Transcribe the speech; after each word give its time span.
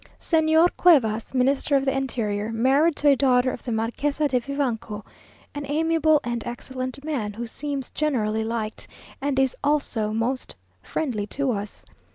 Señor 0.19 0.69
Cuevas, 0.77 1.31
Minister 1.35 1.75
of 1.75 1.85
the 1.85 1.95
Interior, 1.95 2.51
married 2.51 2.95
to 2.95 3.09
a 3.09 3.15
daughter 3.15 3.51
of 3.51 3.63
the 3.63 3.71
Marquesa 3.71 4.27
de 4.27 4.39
Vivanco, 4.39 5.05
an 5.53 5.63
amiable 5.67 6.19
and 6.23 6.43
excellent 6.43 7.03
man, 7.03 7.33
who 7.33 7.45
seems 7.45 7.91
generally 7.91 8.43
liked, 8.43 8.87
and 9.21 9.37
is 9.37 9.55
also 9.63 10.11
most 10.11 10.55
friendly 10.81 11.27
to 11.27 11.51
us. 11.51 11.85